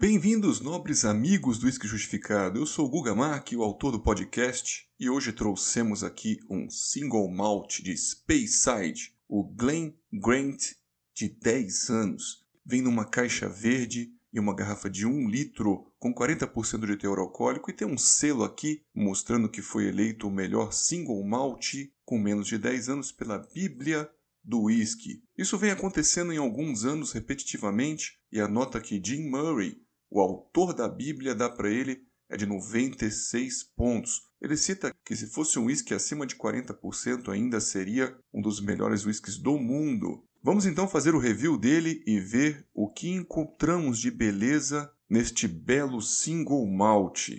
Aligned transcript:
Bem-vindos, 0.00 0.62
nobres 0.62 1.04
amigos 1.04 1.58
do 1.58 1.66
Whisky 1.66 1.86
Justificado. 1.86 2.58
Eu 2.58 2.64
sou 2.64 2.86
o 2.86 2.88
Guga 2.88 3.14
Mark, 3.14 3.52
o 3.52 3.62
autor 3.62 3.92
do 3.92 4.00
podcast, 4.00 4.88
e 4.98 5.10
hoje 5.10 5.30
trouxemos 5.30 6.02
aqui 6.02 6.40
um 6.48 6.70
single 6.70 7.30
malt 7.30 7.82
de 7.82 7.94
Speyside, 7.94 9.14
o 9.28 9.44
Glen 9.44 9.94
Grant 10.10 10.72
de 11.14 11.28
10 11.28 11.90
anos. 11.90 12.46
Vem 12.64 12.80
numa 12.80 13.04
caixa 13.04 13.46
verde 13.46 14.10
e 14.32 14.40
uma 14.40 14.56
garrafa 14.56 14.88
de 14.88 15.04
1 15.04 15.28
litro 15.28 15.92
com 15.98 16.14
40% 16.14 16.86
de 16.86 16.96
teor 16.96 17.18
alcoólico 17.18 17.70
e 17.70 17.74
tem 17.74 17.86
um 17.86 17.98
selo 17.98 18.42
aqui 18.42 18.82
mostrando 18.94 19.50
que 19.50 19.60
foi 19.60 19.86
eleito 19.86 20.26
o 20.26 20.32
melhor 20.32 20.72
single 20.72 21.22
malt 21.22 21.74
com 22.06 22.18
menos 22.18 22.46
de 22.46 22.56
10 22.56 22.88
anos 22.88 23.12
pela 23.12 23.36
Bíblia 23.36 24.10
do 24.42 24.62
whisky. 24.62 25.22
Isso 25.36 25.58
vem 25.58 25.70
acontecendo 25.70 26.32
em 26.32 26.38
alguns 26.38 26.86
anos 26.86 27.12
repetitivamente 27.12 28.18
e 28.32 28.40
a 28.40 28.48
nota 28.48 28.80
que 28.80 28.98
Jim 29.04 29.28
Murray 29.28 29.76
o 30.10 30.20
autor 30.20 30.74
da 30.74 30.88
Bíblia 30.88 31.36
dá 31.36 31.48
para 31.48 31.70
ele 31.70 32.04
é 32.28 32.36
de 32.36 32.44
96 32.44 33.62
pontos. 33.76 34.22
Ele 34.40 34.56
cita 34.56 34.92
que 35.04 35.14
se 35.14 35.28
fosse 35.28 35.58
um 35.58 35.66
whisky 35.66 35.94
acima 35.94 36.26
de 36.26 36.34
40% 36.34 37.28
ainda 37.28 37.60
seria 37.60 38.16
um 38.34 38.42
dos 38.42 38.60
melhores 38.60 39.06
whiskies 39.06 39.38
do 39.38 39.56
mundo. 39.56 40.24
Vamos 40.42 40.66
então 40.66 40.88
fazer 40.88 41.14
o 41.14 41.18
review 41.18 41.56
dele 41.56 42.02
e 42.06 42.18
ver 42.18 42.66
o 42.74 42.88
que 42.88 43.08
encontramos 43.10 44.00
de 44.00 44.10
beleza 44.10 44.90
neste 45.08 45.46
belo 45.46 46.00
single 46.00 46.66
malt. 46.66 47.30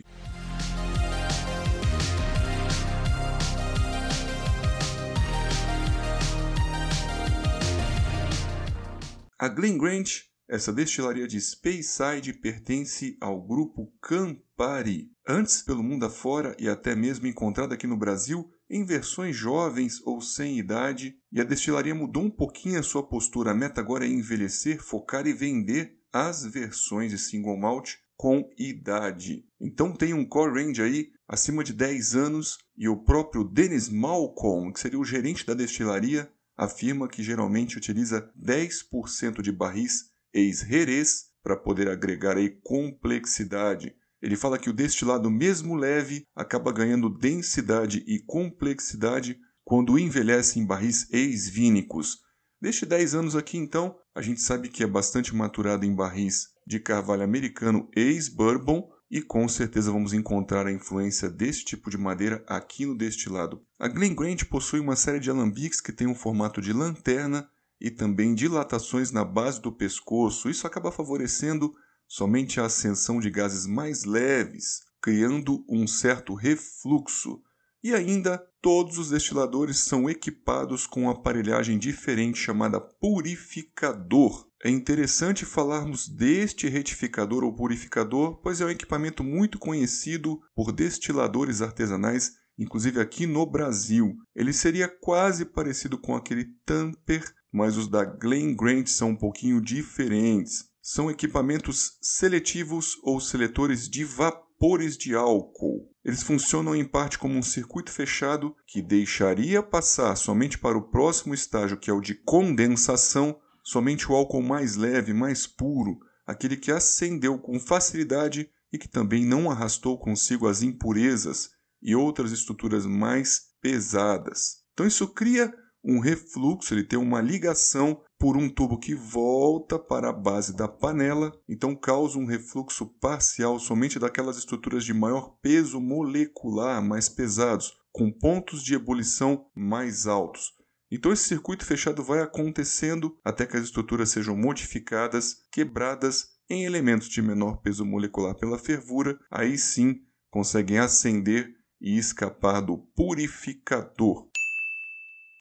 A 9.37 9.47
Glen 9.49 9.77
Grant 9.77 10.30
essa 10.51 10.73
destilaria 10.73 11.25
de 11.25 11.39
Speyside 11.39 12.33
pertence 12.33 13.15
ao 13.21 13.41
grupo 13.41 13.89
Campari, 14.01 15.09
antes 15.25 15.61
pelo 15.61 15.81
mundo 15.81 16.05
afora 16.05 16.53
e 16.59 16.67
até 16.67 16.93
mesmo 16.93 17.25
encontrada 17.25 17.73
aqui 17.73 17.87
no 17.87 17.95
Brasil 17.95 18.51
em 18.69 18.83
versões 18.83 19.33
jovens 19.33 20.01
ou 20.05 20.19
sem 20.19 20.59
idade, 20.59 21.15
e 21.31 21.39
a 21.39 21.45
destilaria 21.45 21.95
mudou 21.95 22.23
um 22.23 22.29
pouquinho 22.29 22.77
a 22.77 22.83
sua 22.83 23.01
postura. 23.01 23.51
A 23.51 23.53
meta 23.53 23.79
agora 23.79 24.05
é 24.05 24.09
envelhecer, 24.09 24.83
focar 24.83 25.25
e 25.25 25.31
vender 25.31 25.97
as 26.11 26.43
versões 26.43 27.11
de 27.11 27.17
single 27.17 27.57
malt 27.57 27.93
com 28.17 28.49
idade. 28.57 29.45
Então 29.57 29.93
tem 29.93 30.13
um 30.13 30.25
core 30.25 30.61
range 30.61 30.81
aí 30.81 31.11
acima 31.29 31.63
de 31.63 31.71
10 31.71 32.13
anos 32.13 32.57
e 32.77 32.89
o 32.89 32.97
próprio 32.97 33.45
Dennis 33.45 33.87
Malcolm, 33.87 34.73
que 34.73 34.81
seria 34.81 34.99
o 34.99 35.05
gerente 35.05 35.45
da 35.45 35.53
destilaria, 35.53 36.29
afirma 36.57 37.07
que 37.07 37.23
geralmente 37.23 37.77
utiliza 37.77 38.29
10% 38.37 39.41
de 39.41 39.51
barris 39.53 40.10
ex-Jerez 40.33 41.25
para 41.43 41.57
poder 41.57 41.89
agregar 41.89 42.37
aí 42.37 42.49
complexidade. 42.63 43.95
Ele 44.21 44.35
fala 44.35 44.59
que 44.59 44.69
o 44.69 44.73
destilado 44.73 45.29
mesmo 45.31 45.75
leve 45.75 46.25
acaba 46.35 46.71
ganhando 46.71 47.09
densidade 47.09 48.03
e 48.07 48.19
complexidade 48.19 49.37
quando 49.63 49.97
envelhece 49.97 50.59
em 50.59 50.65
barris 50.65 51.11
ex-vínicos. 51.11 52.19
Deste 52.61 52.85
10 52.85 53.15
anos 53.15 53.35
aqui, 53.35 53.57
então, 53.57 53.95
a 54.13 54.21
gente 54.21 54.41
sabe 54.41 54.69
que 54.69 54.83
é 54.83 54.87
bastante 54.87 55.35
maturado 55.35 55.85
em 55.85 55.95
barris 55.95 56.49
de 56.67 56.79
carvalho 56.79 57.23
americano 57.23 57.89
ex-bourbon 57.95 58.87
e 59.09 59.21
com 59.21 59.47
certeza 59.47 59.91
vamos 59.91 60.13
encontrar 60.13 60.67
a 60.67 60.71
influência 60.71 61.29
desse 61.29 61.65
tipo 61.65 61.89
de 61.89 61.97
madeira 61.97 62.43
aqui 62.47 62.85
no 62.85 62.95
destilado. 62.95 63.61
A 63.79 63.87
Glen 63.87 64.15
Grant 64.15 64.45
possui 64.45 64.79
uma 64.79 64.95
série 64.95 65.19
de 65.19 65.29
alambiques 65.29 65.81
que 65.81 65.91
tem 65.91 66.07
um 66.07 66.15
formato 66.15 66.61
de 66.61 66.71
lanterna 66.71 67.49
e 67.81 67.89
também 67.89 68.35
dilatações 68.35 69.11
na 69.11 69.25
base 69.25 69.59
do 69.59 69.71
pescoço. 69.71 70.49
Isso 70.49 70.67
acaba 70.67 70.91
favorecendo 70.91 71.73
somente 72.07 72.59
a 72.59 72.65
ascensão 72.65 73.19
de 73.19 73.31
gases 73.31 73.65
mais 73.65 74.05
leves, 74.05 74.81
criando 75.01 75.65
um 75.67 75.87
certo 75.87 76.35
refluxo. 76.35 77.41
E 77.83 77.95
ainda, 77.95 78.37
todos 78.61 78.99
os 78.99 79.09
destiladores 79.09 79.79
são 79.79 80.07
equipados 80.07 80.85
com 80.85 81.03
uma 81.03 81.13
aparelhagem 81.13 81.79
diferente 81.79 82.37
chamada 82.37 82.79
purificador. 82.79 84.47
É 84.63 84.69
interessante 84.69 85.43
falarmos 85.43 86.07
deste 86.07 86.69
retificador 86.69 87.43
ou 87.43 87.55
purificador, 87.55 88.39
pois 88.43 88.61
é 88.61 88.65
um 88.65 88.69
equipamento 88.69 89.23
muito 89.23 89.57
conhecido 89.57 90.39
por 90.53 90.71
destiladores 90.71 91.63
artesanais, 91.63 92.33
inclusive 92.59 93.01
aqui 93.01 93.25
no 93.25 93.43
Brasil. 93.43 94.15
Ele 94.35 94.53
seria 94.53 94.87
quase 94.87 95.45
parecido 95.45 95.97
com 95.97 96.15
aquele 96.15 96.45
tamper 96.63 97.23
mas 97.51 97.75
os 97.77 97.87
da 97.87 98.05
Glen 98.05 98.55
Grant 98.55 98.87
são 98.87 99.09
um 99.09 99.15
pouquinho 99.15 99.61
diferentes. 99.61 100.65
São 100.81 101.11
equipamentos 101.11 101.97
seletivos 102.01 102.97
ou 103.03 103.19
seletores 103.19 103.89
de 103.89 104.03
vapores 104.03 104.97
de 104.97 105.13
álcool. 105.13 105.89
Eles 106.03 106.23
funcionam 106.23 106.75
em 106.75 106.85
parte 106.85 107.19
como 107.19 107.35
um 107.35 107.43
circuito 107.43 107.91
fechado 107.91 108.55
que 108.65 108.81
deixaria 108.81 109.61
passar 109.61 110.15
somente 110.15 110.57
para 110.57 110.77
o 110.77 110.89
próximo 110.89 111.33
estágio, 111.33 111.77
que 111.77 111.89
é 111.89 111.93
o 111.93 112.01
de 112.01 112.15
condensação, 112.15 113.39
somente 113.63 114.11
o 114.11 114.15
álcool 114.15 114.41
mais 114.41 114.75
leve, 114.75 115.13
mais 115.13 115.45
puro, 115.45 115.99
aquele 116.25 116.57
que 116.57 116.71
acendeu 116.71 117.37
com 117.37 117.59
facilidade 117.59 118.49
e 118.73 118.77
que 118.77 118.87
também 118.87 119.25
não 119.25 119.51
arrastou 119.51 119.99
consigo 119.99 120.47
as 120.47 120.61
impurezas 120.61 121.51
e 121.81 121.95
outras 121.95 122.31
estruturas 122.31 122.85
mais 122.85 123.51
pesadas. 123.61 124.61
Então 124.73 124.87
isso 124.87 125.07
cria 125.07 125.53
um 125.83 125.99
refluxo, 125.99 126.73
ele 126.73 126.83
tem 126.83 126.97
uma 126.99 127.21
ligação 127.21 128.01
por 128.19 128.37
um 128.37 128.47
tubo 128.47 128.77
que 128.77 128.93
volta 128.93 129.79
para 129.79 130.09
a 130.09 130.13
base 130.13 130.55
da 130.55 130.67
panela, 130.67 131.31
então 131.49 131.75
causa 131.75 132.19
um 132.19 132.25
refluxo 132.25 132.85
parcial 132.99 133.59
somente 133.59 133.97
daquelas 133.97 134.37
estruturas 134.37 134.85
de 134.85 134.93
maior 134.93 135.37
peso 135.41 135.79
molecular, 135.79 136.83
mais 136.83 137.09
pesados, 137.09 137.73
com 137.91 138.11
pontos 138.11 138.63
de 138.63 138.75
ebulição 138.75 139.47
mais 139.55 140.05
altos. 140.05 140.53
Então 140.91 141.11
esse 141.11 141.23
circuito 141.23 141.65
fechado 141.65 142.03
vai 142.03 142.21
acontecendo 142.21 143.17
até 143.23 143.45
que 143.45 143.57
as 143.57 143.63
estruturas 143.63 144.09
sejam 144.09 144.35
modificadas, 144.35 145.37
quebradas 145.51 146.27
em 146.49 146.65
elementos 146.65 147.07
de 147.07 147.21
menor 147.21 147.61
peso 147.61 147.85
molecular 147.85 148.35
pela 148.35 148.59
fervura, 148.59 149.17
aí 149.31 149.57
sim 149.57 150.01
conseguem 150.29 150.79
acender 150.79 151.55
e 151.79 151.97
escapar 151.97 152.61
do 152.61 152.77
purificador. 152.77 154.29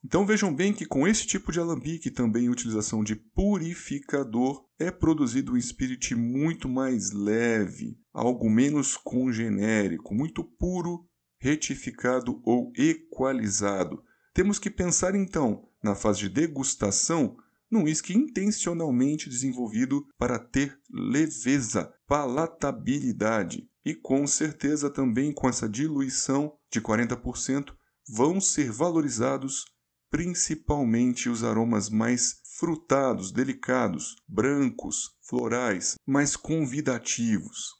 Então 0.03 0.25
vejam 0.25 0.55
bem 0.55 0.73
que 0.73 0.87
com 0.87 1.07
esse 1.07 1.27
tipo 1.27 1.53
de 1.53 1.61
alambique 1.61 2.11
também 2.11 2.49
utilização 2.49 3.05
de 3.05 3.15
purificador 3.15 4.65
é 4.79 4.91
produzido 4.91 5.53
um 5.53 5.61
spirit 5.61 6.15
muito 6.15 6.69
mais 6.69 7.13
leve, 7.13 7.99
algo 8.13 8.49
menos 8.49 8.97
congenérico, 8.97 10.15
muito 10.15 10.43
puro, 10.43 11.07
retificado 11.39 12.41
ou 12.45 12.73
equalizado. 12.77 14.03
Temos 14.33 14.59
que 14.59 14.71
pensar 14.71 15.15
então 15.15 15.69
na 15.83 15.95
fase 15.95 16.21
de 16.21 16.29
degustação 16.31 17.37
num 17.71 17.85
whisky 17.85 18.15
intencionalmente 18.15 19.29
desenvolvido 19.29 20.07
para 20.19 20.39
ter 20.39 20.79
leveza, 20.91 21.93
palatabilidade 22.07 23.69
e 23.85 23.95
com 23.95 24.27
certeza 24.27 24.91
também 24.91 25.33
com 25.33 25.49
essa 25.49 25.69
diluição 25.69 26.53
de 26.71 26.81
40% 26.81 27.73
vão 28.09 28.41
ser 28.41 28.71
valorizados 28.73 29.65
principalmente 30.11 31.29
os 31.29 31.45
aromas 31.45 31.89
mais 31.89 32.41
frutados, 32.59 33.33
delicados, 33.33 34.17
brancos, 34.29 35.17
florais, 35.23 35.95
mais 36.07 36.37
convidativos. 36.37 37.75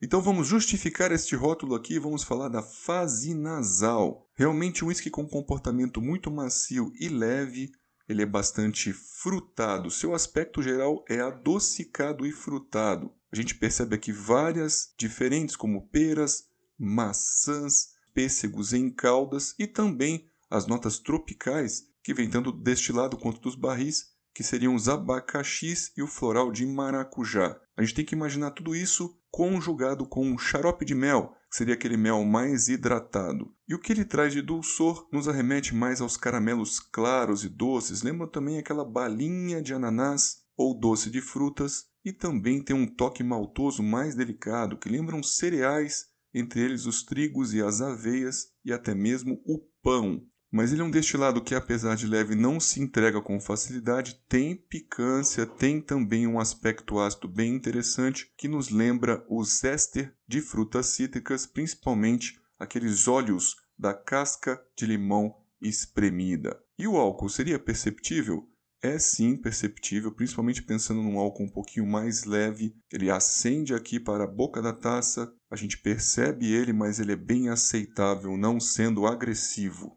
Então 0.00 0.22
vamos 0.22 0.46
justificar 0.46 1.12
este 1.12 1.36
rótulo 1.36 1.74
aqui 1.74 1.94
e 1.94 1.98
vamos 1.98 2.24
falar 2.24 2.48
da 2.48 2.62
fase 2.62 3.34
nasal. 3.34 4.28
Realmente 4.34 4.84
um 4.84 4.88
whisky 4.88 5.10
com 5.10 5.26
comportamento 5.26 6.00
muito 6.00 6.30
macio 6.30 6.92
e 6.98 7.08
leve, 7.08 7.70
ele 8.08 8.22
é 8.22 8.26
bastante 8.26 8.92
frutado. 8.92 9.90
Seu 9.90 10.14
aspecto 10.14 10.62
geral 10.62 11.04
é 11.08 11.20
adocicado 11.20 12.24
e 12.24 12.32
frutado. 12.32 13.12
A 13.30 13.36
gente 13.36 13.54
percebe 13.56 13.94
aqui 13.94 14.12
várias 14.12 14.94
diferentes 14.96 15.54
como 15.54 15.88
peras, 15.88 16.44
maçãs, 16.78 17.97
pêssegos 18.18 18.72
em 18.72 18.90
caldas 18.90 19.54
e 19.56 19.64
também 19.64 20.28
as 20.50 20.66
notas 20.66 20.98
tropicais 20.98 21.84
que 22.02 22.12
vem 22.12 22.28
tanto 22.28 22.50
destilado 22.50 23.16
quanto 23.16 23.40
dos 23.40 23.54
barris, 23.54 24.06
que 24.34 24.42
seriam 24.42 24.74
os 24.74 24.88
abacaxis 24.88 25.92
e 25.96 26.02
o 26.02 26.08
floral 26.08 26.50
de 26.50 26.66
maracujá. 26.66 27.56
A 27.76 27.82
gente 27.82 27.94
tem 27.94 28.04
que 28.04 28.16
imaginar 28.16 28.50
tudo 28.50 28.74
isso 28.74 29.16
conjugado 29.30 30.04
com 30.04 30.26
um 30.26 30.36
xarope 30.36 30.84
de 30.84 30.96
mel, 30.96 31.32
que 31.48 31.56
seria 31.58 31.74
aquele 31.74 31.96
mel 31.96 32.24
mais 32.24 32.68
hidratado. 32.68 33.54
E 33.68 33.74
o 33.76 33.78
que 33.78 33.92
ele 33.92 34.04
traz 34.04 34.32
de 34.32 34.42
dulçor 34.42 35.06
nos 35.12 35.28
arremete 35.28 35.72
mais 35.72 36.00
aos 36.00 36.16
caramelos 36.16 36.80
claros 36.80 37.44
e 37.44 37.48
doces, 37.48 38.02
lembra 38.02 38.26
também 38.26 38.58
aquela 38.58 38.84
balinha 38.84 39.62
de 39.62 39.72
ananás 39.72 40.38
ou 40.56 40.76
doce 40.76 41.08
de 41.08 41.20
frutas, 41.20 41.84
e 42.04 42.12
também 42.12 42.60
tem 42.60 42.74
um 42.74 42.84
toque 42.84 43.22
maltoso 43.22 43.80
mais 43.80 44.16
delicado, 44.16 44.76
que 44.76 44.88
lembram 44.88 45.22
cereais 45.22 46.08
entre 46.32 46.60
eles 46.60 46.86
os 46.86 47.02
trigos 47.02 47.54
e 47.54 47.62
as 47.62 47.80
aveias 47.80 48.48
e 48.64 48.72
até 48.72 48.94
mesmo 48.94 49.40
o 49.44 49.58
pão. 49.82 50.22
mas 50.50 50.72
ele 50.72 50.80
é 50.80 50.84
um 50.84 50.90
destilado 50.90 51.42
que, 51.42 51.54
apesar 51.54 51.94
de 51.94 52.06
leve, 52.06 52.34
não 52.34 52.58
se 52.58 52.80
entrega 52.80 53.20
com 53.20 53.38
facilidade, 53.38 54.18
tem 54.28 54.56
picância, 54.56 55.44
tem 55.44 55.78
também 55.78 56.26
um 56.26 56.40
aspecto 56.40 56.98
ácido 56.98 57.28
bem 57.28 57.54
interessante 57.54 58.32
que 58.36 58.48
nos 58.48 58.70
lembra 58.70 59.24
o 59.28 59.44
zester 59.44 60.14
de 60.26 60.40
frutas 60.40 60.86
cítricas, 60.86 61.46
principalmente 61.46 62.40
aqueles 62.58 63.06
óleos 63.06 63.56
da 63.78 63.92
casca 63.92 64.60
de 64.76 64.86
limão 64.86 65.34
espremida. 65.60 66.58
E 66.78 66.86
o 66.86 66.96
álcool 66.96 67.28
seria 67.28 67.58
perceptível? 67.58 68.48
É 68.80 68.98
sim 68.98 69.36
perceptível, 69.36 70.12
principalmente 70.12 70.62
pensando 70.62 71.02
num 71.02 71.18
álcool 71.18 71.44
um 71.44 71.50
pouquinho 71.50 71.86
mais 71.86 72.24
leve. 72.24 72.76
Ele 72.92 73.10
acende 73.10 73.74
aqui 73.74 73.98
para 73.98 74.24
a 74.24 74.28
boca 74.28 74.62
da 74.62 74.72
taça, 74.72 75.32
a 75.50 75.56
gente 75.56 75.78
percebe 75.78 76.52
ele, 76.52 76.72
mas 76.72 77.00
ele 77.00 77.12
é 77.12 77.16
bem 77.16 77.48
aceitável, 77.48 78.36
não 78.36 78.60
sendo 78.60 79.06
agressivo. 79.06 79.96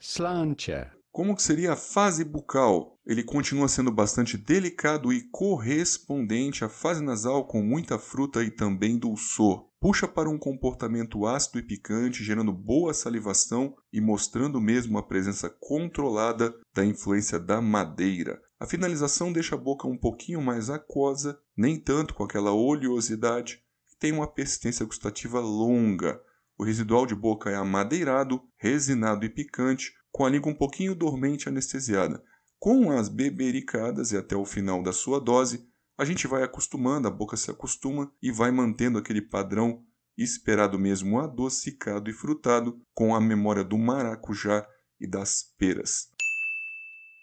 Slantia. 0.00 0.92
Como 1.16 1.34
que 1.34 1.42
seria 1.42 1.72
a 1.72 1.76
fase 1.76 2.22
bucal? 2.24 2.98
Ele 3.06 3.22
continua 3.22 3.68
sendo 3.68 3.90
bastante 3.90 4.36
delicado 4.36 5.10
e 5.12 5.22
correspondente 5.30 6.62
à 6.62 6.68
fase 6.68 7.02
nasal 7.02 7.46
com 7.46 7.62
muita 7.62 7.98
fruta 7.98 8.42
e 8.42 8.50
também 8.50 8.98
dulçor. 8.98 9.66
Puxa 9.80 10.06
para 10.06 10.28
um 10.28 10.38
comportamento 10.38 11.26
ácido 11.26 11.58
e 11.58 11.62
picante, 11.62 12.22
gerando 12.22 12.52
boa 12.52 12.92
salivação 12.92 13.74
e 13.90 14.00
mostrando 14.00 14.60
mesmo 14.60 14.98
a 14.98 15.02
presença 15.02 15.48
controlada 15.48 16.54
da 16.74 16.84
influência 16.84 17.38
da 17.38 17.62
madeira. 17.62 18.38
A 18.60 18.66
finalização 18.66 19.32
deixa 19.32 19.54
a 19.54 19.58
boca 19.58 19.86
um 19.88 19.96
pouquinho 19.96 20.42
mais 20.42 20.68
aquosa, 20.68 21.38
nem 21.56 21.78
tanto 21.78 22.14
com 22.14 22.24
aquela 22.24 22.52
oleosidade, 22.52 23.62
tem 23.98 24.12
uma 24.12 24.26
persistência 24.26 24.84
gustativa 24.86 25.40
longa, 25.40 26.20
o 26.58 26.64
residual 26.64 27.04
de 27.04 27.14
boca 27.14 27.50
é 27.50 27.54
amadeirado, 27.54 28.42
resinado 28.56 29.26
e 29.26 29.28
picante, 29.28 29.92
com 30.10 30.24
a 30.24 30.30
língua 30.30 30.50
um 30.50 30.54
pouquinho 30.54 30.94
dormente 30.94 31.48
anestesiada. 31.48 32.22
Com 32.58 32.90
as 32.90 33.10
bebericadas 33.10 34.12
e 34.12 34.16
até 34.16 34.34
o 34.34 34.46
final 34.46 34.82
da 34.82 34.92
sua 34.92 35.20
dose, 35.20 35.68
a 35.98 36.04
gente 36.04 36.26
vai 36.26 36.42
acostumando, 36.42 37.06
a 37.06 37.10
boca 37.10 37.36
se 37.36 37.50
acostuma 37.50 38.10
e 38.22 38.32
vai 38.32 38.50
mantendo 38.50 38.98
aquele 38.98 39.20
padrão 39.20 39.84
esperado 40.16 40.78
mesmo 40.78 41.20
adocicado 41.20 42.08
e 42.08 42.14
frutado 42.14 42.80
com 42.94 43.14
a 43.14 43.20
memória 43.20 43.62
do 43.62 43.76
maracujá 43.76 44.66
e 44.98 45.06
das 45.06 45.42
peras. 45.58 46.08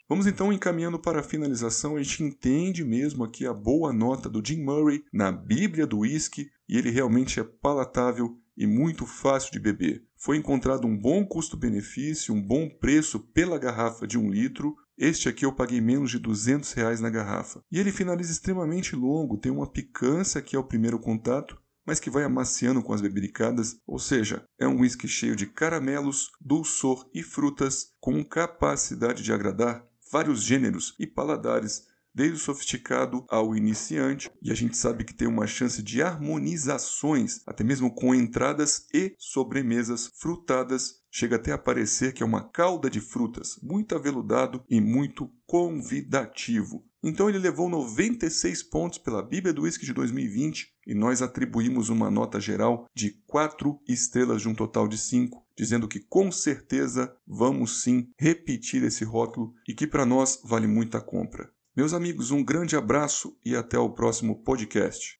Vamos 0.08 0.28
então 0.28 0.54
encaminhando 0.54 1.00
para 1.00 1.22
a 1.22 1.24
finalização. 1.24 1.96
A 1.96 2.04
gente 2.04 2.22
entende 2.22 2.84
mesmo 2.84 3.24
aqui 3.24 3.48
a 3.48 3.54
boa 3.54 3.92
nota 3.92 4.30
do 4.30 4.46
Jim 4.46 4.62
Murray 4.62 5.04
na 5.12 5.32
Bíblia 5.32 5.88
do 5.88 6.00
Whisky 6.00 6.52
e 6.68 6.78
ele 6.78 6.90
realmente 6.90 7.40
é 7.40 7.44
palatável 7.44 8.38
e 8.56 8.68
muito 8.68 9.06
fácil 9.06 9.52
de 9.52 9.60
beber. 9.60 10.06
Foi 10.16 10.38
encontrado 10.38 10.88
um 10.88 10.98
bom 10.98 11.26
custo-benefício, 11.26 12.34
um 12.34 12.42
bom 12.42 12.70
preço 12.70 13.20
pela 13.20 13.58
garrafa 13.58 14.08
de 14.08 14.18
um 14.18 14.30
litro. 14.30 14.76
Este 14.98 15.28
aqui 15.28 15.46
eu 15.46 15.52
paguei 15.52 15.82
menos 15.82 16.12
de 16.12 16.20
200 16.20 16.72
reais 16.74 17.02
na 17.02 17.10
garrafa. 17.10 17.62
E 17.72 17.80
ele 17.80 17.92
finaliza 17.92 18.32
extremamente 18.32 18.96
longo, 18.96 19.38
tem 19.38 19.52
uma 19.52 19.70
picância 19.70 20.42
que 20.42 20.56
é 20.56 20.60
o 20.60 20.64
primeiro 20.64 21.00
contato, 21.00 21.58
mas 21.86 22.00
que 22.00 22.10
vai 22.10 22.24
amaciando 22.24 22.82
com 22.82 22.94
as 22.94 23.02
bebericadas, 23.02 23.78
ou 23.86 24.00
seja, 24.00 24.46
é 24.58 24.68
um 24.68 24.80
whisky 24.80 25.08
cheio 25.08 25.36
de 25.36 25.46
caramelos, 25.46 26.32
dulçor 26.40 27.10
e 27.14 27.22
frutas, 27.22 27.88
com 28.00 28.24
capacidade 28.24 29.22
de 29.22 29.34
agradar 29.34 29.86
vários 30.12 30.44
gêneros 30.44 30.96
e 31.00 31.08
paladares 31.08 31.88
desde 32.14 32.36
o 32.36 32.40
sofisticado 32.40 33.26
ao 33.30 33.56
iniciante, 33.56 34.30
e 34.42 34.52
a 34.52 34.56
gente 34.56 34.78
sabe 34.78 35.04
que 35.04 35.14
tem 35.14 35.28
uma 35.28 35.48
chance 35.48 35.82
de 35.82 36.02
harmonizações, 36.02 37.42
até 37.48 37.64
mesmo 37.64 37.94
com 37.94 38.14
entradas 38.14 38.86
e 38.94 39.16
sobremesas 39.18 40.12
frutadas. 40.16 41.02
Chega 41.12 41.36
até 41.36 41.52
a 41.52 41.58
parecer 41.58 42.14
que 42.14 42.24
é 42.24 42.26
uma 42.26 42.50
calda 42.50 42.90
de 42.90 43.00
frutas, 43.00 43.60
muito 43.62 43.96
aveludado 43.96 44.64
e 44.70 44.82
muito 44.82 45.32
convidativo. 45.46 46.84
Então 47.04 47.30
ele 47.30 47.38
levou 47.38 47.70
96 47.70 48.64
pontos 48.64 48.98
pela 48.98 49.22
Bíblia 49.22 49.54
do 49.54 49.64
Whisky 49.64 49.86
de 49.86 49.94
2020 49.94 50.72
e 50.88 50.94
nós 50.96 51.22
atribuímos 51.22 51.90
uma 51.90 52.10
nota 52.10 52.40
geral 52.40 52.88
de 52.96 53.12
4 53.28 53.78
estrelas 53.88 54.42
de 54.42 54.48
um 54.48 54.56
total 54.56 54.88
de 54.88 54.98
5, 54.98 55.46
dizendo 55.58 55.88
que 55.88 56.00
com 56.00 56.32
certeza 56.32 57.14
vamos 57.28 57.84
sim 57.84 58.10
repetir 58.18 58.84
esse 58.84 59.04
rótulo 59.04 59.54
e 59.68 59.74
que 59.74 59.86
para 59.86 60.06
nós 60.06 60.40
vale 60.46 60.66
muito 60.66 60.96
a 60.96 61.02
compra. 61.02 61.52
Meus 61.76 61.92
amigos, 61.92 62.30
um 62.30 62.44
grande 62.44 62.76
abraço 62.76 63.36
e 63.44 63.56
até 63.56 63.80
o 63.80 63.90
próximo 63.90 64.36
podcast. 64.44 65.18